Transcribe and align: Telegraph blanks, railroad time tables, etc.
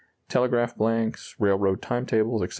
Telegraph 0.29 0.75
blanks, 0.75 1.35
railroad 1.39 1.81
time 1.83 2.05
tables, 2.07 2.41
etc. 2.41 2.49